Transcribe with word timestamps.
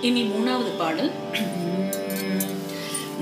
இனி 0.00 0.22
மூணாவது 0.22 0.70
பாடல். 0.78 1.10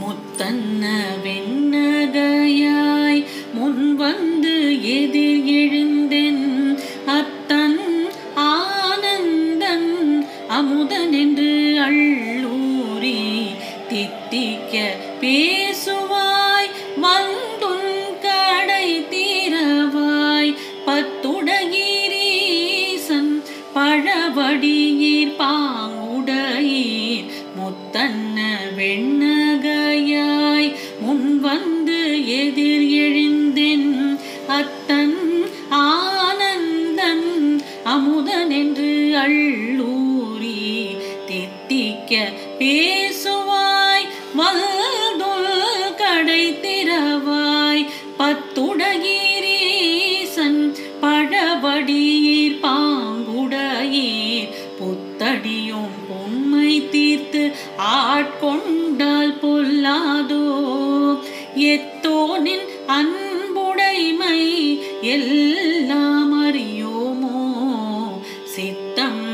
முத்தன்ன 0.01 0.85
வெண்ணகையாய் 1.25 3.25
முன் 3.55 3.97
வந்து 3.97 4.83
எதிர் 4.83 5.45
எழுந்தென் 5.45 5.98
முத்தன்ன 27.91 28.39
வெண்ணகையாய் 28.79 30.67
முன் 31.01 31.29
வந்து 31.41 32.01
எதிர் 32.35 32.85
எழுந்தென் 32.99 33.87
அத்தன் 34.57 35.15
ஆனந்தன் 35.79 37.25
அமுதன் 37.93 38.53
என்று 38.59 38.91
அள்ளூரி 39.23 40.61
தித்திக்க 41.29 42.13
பேசுவாய் 42.61 44.07
வல்துல் 44.35 45.51
கடை 45.97 46.45
திறவாய் 46.61 47.85
பத்துடகி 48.19 49.18
ஆட்கொண்டால் 58.29 59.39
பொல்லாதோ? 59.43 60.67
எத்தோனின் 61.55 62.67
அன்புடைமை 62.87 64.41
எல்லாம் 65.01 66.47
அறியோமோ? 66.47 67.59
சித்தம் 68.45 69.27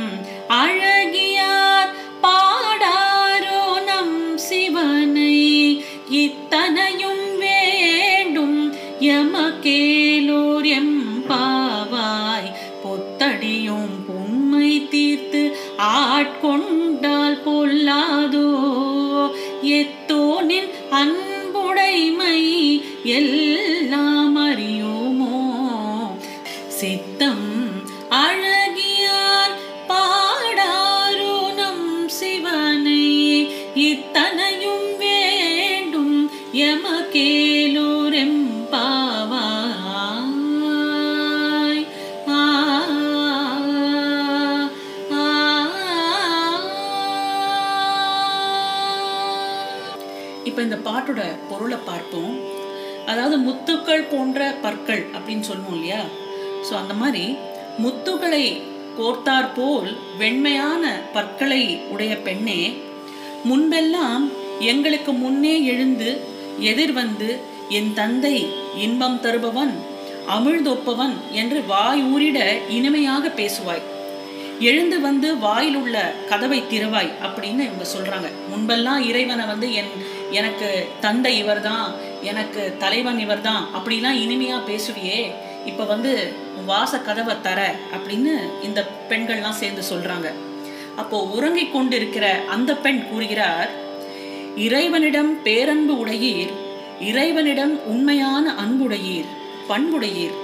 அழகியார் 0.48 1.92
பாடாரோ 2.22 3.84
நம் 3.84 4.38
சிவனை? 4.38 5.84
இத்தனையும் 6.10 7.38
வேண்டும் 7.38 8.74
எமக்கேலோர் 9.00 10.64
எம்பாவாய் 10.64 12.52
பொத்தடியும் 12.84 13.88
புண்மை 14.06 14.88
தீர்த்து 14.88 15.56
ஆட்கொண்டால் 15.78 17.42
பொல்லாதோ? 17.44 18.83
எத்தோனின் 19.64 20.70
அன்புடைமை 20.90 22.38
எல்லாம் 23.02 24.36
அறியோமோ? 24.36 25.36
சித்தம் 26.68 27.43
இந்த 50.66 50.76
பாட்டோட 50.88 51.22
பொருளை 51.50 51.78
பார்ப்போம். 51.88 52.34
அதாவது 53.10 53.36
முத்துக்கள் 53.46 54.10
போன்ற 54.12 54.40
பற்கள் 54.64 55.02
அப்படின்னு 55.16 55.44
சொல்லுவோம் 55.50 55.76
இல்லையா? 55.78 56.02
ஸோ 56.66 56.72
அந்த 56.82 56.94
மாதிரி 57.02 57.24
முத்துகளை 57.84 58.44
கோர்த்தார் 58.98 59.48
போல் 59.56 59.90
வெண்மையான 60.20 60.92
பற்களை 61.14 61.62
உடைய 61.94 62.12
பெண்ணே 62.26 62.60
முன்பெல்லாம் 63.48 64.24
எங்களுக்கு 64.72 65.12
முன்னே 65.22 65.54
எழுந்து 65.72 66.10
எதிர் 66.70 66.94
வந்து 67.00 67.30
என் 67.78 67.90
தந்தை 67.98 68.36
இன்பம் 68.84 69.18
தருபவன் 69.24 69.74
அமிழ்தொப்பவன் 70.34 71.14
என்று 71.40 71.58
வாய் 71.72 72.02
ஊறிட 72.12 72.38
இனிமையாக 72.76 73.32
பேசுவாய். 73.40 73.84
எழுந்து 74.68 74.96
வந்து 75.06 75.28
வாயில் 75.44 75.76
உள்ள 75.80 75.96
கதவை 76.30 76.58
திறவாய் 76.72 77.10
அப்படின்னு 77.26 77.62
இவங்க 77.68 77.86
சொல்றாங்க. 77.94 78.28
முன்பெல்லாம் 78.50 79.02
இறைவனை 79.10 79.44
வந்து 79.52 79.68
என் 79.80 79.92
எனக்கு 80.30 80.88
தந்தை 81.00 81.38
இவர்தான் 81.38 81.94
எனக்கு 82.22 82.76
தலைவன் 82.78 83.18
இவர்தான் 83.18 83.68
அப்படிலாம் 83.74 84.20
இனிமையா 84.24 84.64
பேசுவியே 84.66 85.32
இப்போ 85.66 85.84
வந்து 85.84 86.32
வாச 86.66 86.98
கதவை 86.98 87.40
தர 87.40 87.74
அப்படின்னு 87.96 88.62
இந்த 88.62 88.84
பெண்கள்லாம் 89.08 89.50
சேர்ந்து 89.50 89.82
சொல்றாங்க. 89.92 90.32
அப்போ 90.96 91.22
உறங்கிக் 91.22 91.72
கொண்டிருக்கிற 91.72 92.40
அந்த 92.48 92.76
பெண் 92.76 93.04
கூறுகிறார் 93.10 93.70
இறைவனிடம் 94.56 95.42
பேரன்பு 95.42 96.06
உடையீர் 96.06 96.52
இறைவனிடம் 97.00 97.86
உண்மையான 97.86 98.54
அன்புடையீர் 98.54 99.26
பண்புடையீர். 99.68 100.42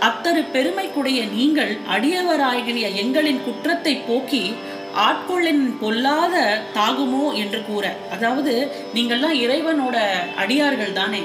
அத்தரு 0.00 0.44
பெருமைக்குடைய 0.54 1.32
நீங்கள் 1.32 1.78
அடியவராகிய 1.96 2.94
எங்களின் 2.94 3.44
குற்றத்தை 3.44 3.94
போக்கி 3.96 4.54
ஆட்கொள்ளின் 4.96 5.78
பொல்லாத 5.80 6.62
தாகுமோ 6.74 7.34
என்று 7.34 7.64
கூற. 7.66 7.96
அதாவது 8.12 8.72
நீங்கள்லாம் 8.94 9.32
இறைவனோட 9.32 10.06
அடியார்கள் 10.36 10.92
தானே. 10.92 11.22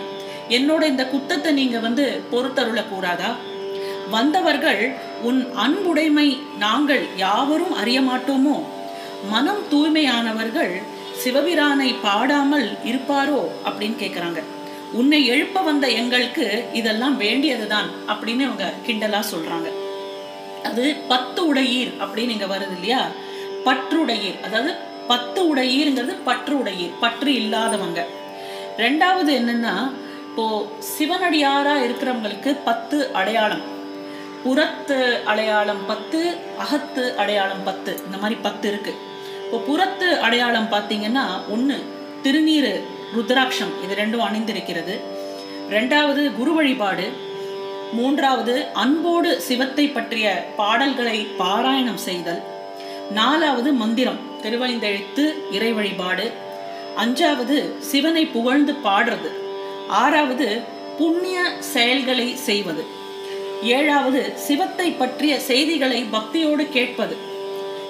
என்னோட 0.50 0.84
இந்த 0.84 1.04
குத்தத்தை 1.04 1.52
நீங்க 1.52 1.80
வந்து 1.80 2.24
பொறுத்தருள 2.32 2.90
கூடாதா? 2.90 3.36
வந்தவர்கள் 4.12 4.96
உன் 5.22 5.54
அன்புடைமை 5.56 6.38
நாங்கள் 6.58 7.08
யாவரும் 7.16 7.74
அறிய 7.74 8.02
மாட்டோமோ? 8.02 8.64
மனம் 9.30 9.64
தூய்மையானவர்கள் 9.72 10.82
சிவபிரானை 11.24 11.96
பாடாமல் 12.04 12.78
இருப்பாரோ? 12.84 13.48
அப்படின்னு 13.66 13.96
கேட்குறாங்க 14.00 14.44
உன்னை 14.94 15.26
எழுப்ப 15.26 15.62
வந்த 15.62 15.88
எங்களுக்கு 15.88 16.64
இதெல்லாம் 16.74 17.18
வேண்டியதுதான் 17.18 17.90
அப்படின்னு 18.08 18.40
இவங்க 18.40 18.74
கிண்டலா 18.88 19.20
சொல்றாங்க. 19.32 19.72
அது 20.64 20.96
பத்து 21.08 21.54
உடையீர் 21.54 21.94
அப்படின்னு 22.00 22.30
இங்க 22.30 22.46
வருது 22.46 22.74
இல்லையா? 22.74 23.08
பற்றுடையீர். 23.66 24.40
அதாவது 24.44 24.74
பத்து 25.08 25.56
உடையீர்ங்கிறது 25.56 26.14
பற்று 26.24 26.64
உடையீர் 26.64 27.00
பற்று 27.00 27.34
இல்லாதவங்க. 27.34 28.06
ரெண்டாவது 28.78 29.32
என்னன்னா 29.40 29.76
இப்போ 30.30 30.46
சிவனடியாரா 30.94 31.74
இருக்கிறவங்களுக்கு 31.86 32.56
பத்து 32.64 32.98
அடையாளம். 33.14 33.74
புறத்து 34.44 34.98
அடையாளம் 35.26 35.86
பத்து 35.88 36.20
அகத்து 36.58 37.18
அடையாளம் 37.18 37.64
பத்து. 37.64 37.92
இந்த 38.06 38.18
மாதிரி 38.18 38.40
பத்து 38.42 38.68
இருக்கு. 38.68 38.94
இப்போ 39.44 39.58
புறத்து 39.58 40.20
அடையாளம் 40.20 40.68
பார்த்தீங்கன்னா 40.72 41.26
ஒன்று 41.50 41.78
திருநீர் 42.24 42.72
ருத்ராட்சம். 43.16 43.74
இது 43.84 43.94
ரெண்டும் 44.02 44.26
அணிந்திருக்கிறது. 44.28 44.96
ரெண்டாவது 45.70 46.24
குரு 46.40 46.54
வழிபாடு. 46.54 47.08
மூன்றாவது 47.94 48.56
அன்போடு 48.74 49.42
சிவத்தை 49.42 49.88
பற்றிய 49.88 50.28
பாடல்களை 50.58 51.28
பாராயணம் 51.40 52.04
செய்தல். 52.08 52.44
நாலாவது 53.12 53.72
மந்திரம் 53.72 54.42
திருவைந்தெழுத்து 54.42 55.34
இறை 55.52 55.74
வழிபாடு. 55.74 56.32
அஞ்சாவது 56.98 57.80
சிவனை 57.80 58.26
புகழ்ந்து 58.26 58.74
பாடுறது. 58.74 59.30
ஆறாவது 59.88 60.62
புண்ணிய 60.98 61.52
செயல்களை 61.60 62.36
செய்வது. 62.36 62.86
ஏழாவது 63.64 64.34
சிவத்தை 64.36 64.92
பற்றிய 64.92 65.40
செய்திகளை 65.40 66.04
பக்தியோடு 66.04 66.70
கேட்பது. 66.70 67.18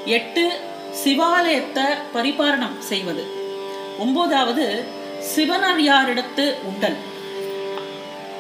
எட்டு 0.06 0.60
சிவாலயத்தை 1.06 1.86
பரிபாரணம் 2.14 2.80
செய்வது. 2.80 3.26
ஒன்பதாவது 4.00 4.84
சிவனடியாரிடத்து 5.36 6.54
உண்டல். 6.64 6.96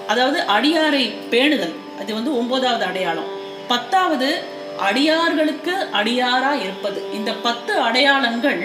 அதாவது 0.07 0.39
அடியாரை 0.39 1.13
பேணுதல். 1.31 1.75
அது 1.99 2.13
வந்து 2.13 2.37
ஒன்பதாவது 2.37 2.85
அடையாளம். 2.85 3.43
பத்தாவது 3.67 4.53
அடியார்களுக்கு 4.77 5.73
அடியாரா 5.99 6.51
இருப்பது. 6.61 6.99
இந்த 7.13 7.31
பத்து 7.33 7.73
அடையாளங்கள் 7.79 8.61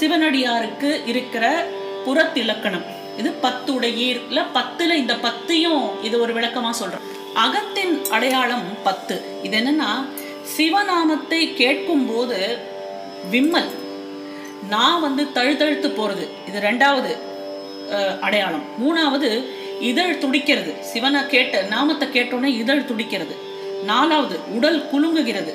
சிவனடியாருக்கு 0.00 0.90
இருக்கிற 1.06 1.44
புறத்திலக்கணம். 2.06 2.86
இது 3.18 3.30
பத்துடையீர்ல 3.42 4.40
பத்துல 4.56 4.94
இந்த 5.02 5.14
பத்தையும் 5.26 5.84
இது 6.02 6.20
ஒரு 6.20 6.32
விளக்கமா 6.34 6.70
சொல்றேன் 6.70 7.06
அகத்தின் 7.44 7.94
அடையாளம் 8.10 8.66
பத்து. 8.82 9.16
இது 9.42 9.58
என்னன்னா 9.58 9.90
சிவநாமத்தை 10.56 11.40
கேட்கும் 11.54 12.06
போது 12.06 12.58
விம்மல் 13.30 13.70
நான் 14.70 15.00
வந்து 15.00 15.22
தழுதழுத்து 15.36 15.88
போறது. 15.98 16.24
இது 16.48 16.58
ரெண்டாவது 16.68 17.12
அடையாளம். 18.20 18.64
மூணாவது 18.82 19.30
இதழ் 19.80 20.18
துடிக்கிறது. 20.18 20.72
சிவனை 20.92 21.26
கேட்ட 21.26 21.62
நாமத்தை 21.62 22.08
கேட்டோன்னே 22.08 22.50
இதழ் 22.62 22.84
துடிக்கிறது. 22.84 23.34
நாலாவது 23.90 24.36
உடல் 24.56 24.82
குலுங்குகிறது. 24.92 25.52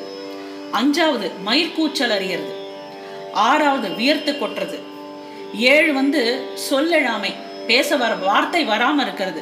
அஞ்சாவது 0.80 1.28
மயிர்கூச்சல் 1.48 2.14
அறியறது 2.18 2.54
ஆறாவது 3.48 3.88
வியர்த்து 4.00 4.32
கொட்டுறது. 4.32 4.78
ஏழு 5.72 5.92
வந்து 6.00 6.22
சொல்லெழாமை 6.68 7.32
பேச 7.68 7.98
வர 8.02 8.14
வார்த்தை 8.28 8.62
வராம 8.68 9.02
இருக்கிறது. 9.06 9.42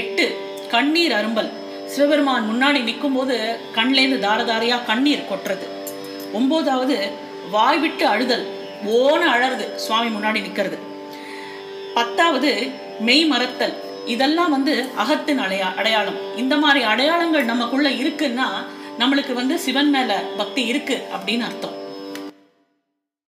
எட்டு 0.00 0.26
கண்ணீர் 0.70 1.14
அரும்பல். 1.18 1.50
சிவபெருமான் 1.86 2.48
முன்னாடி 2.50 2.80
நிற்கும் 2.82 3.16
போது 3.16 3.36
கண்லேருந்து 3.76 4.18
தாரதாரையா 4.26 4.78
கண்ணீர் 4.86 5.28
கொட்டுறது. 5.30 5.66
ஒன்பதாவது 6.38 6.96
வாய் 7.50 7.80
விட்டு 7.84 8.04
அழுதல். 8.06 8.46
ஓன 8.98 9.22
அழறது 9.34 9.64
சுவாமி 9.84 10.10
முன்னாடி 10.16 10.40
நிற்கிறது 10.46 10.78
பத்தாவது 11.94 12.50
மெய் 13.06 13.24
மறத்தல். 13.32 13.74
இதெல்லாம் 14.06 14.50
வந்து 14.50 14.88
அகத்தின் 14.96 15.40
அடையா 15.40 15.74
அடையாளம். 15.76 16.36
இந்த 16.36 16.56
மாதிரி 16.56 16.84
அடையாளங்கள் 16.84 17.44
நமக்குள்ள 17.44 17.90
இருக்குன்னா 17.90 18.48
நம்மளுக்கு 18.98 19.32
வந்து 19.32 19.58
சிவன் 19.58 19.90
மேல 19.90 20.22
பக்தி 20.36 20.64
இருக்கு 20.64 21.08
அப்படின்னு 21.12 21.40
அர்த்தம். 21.40 21.79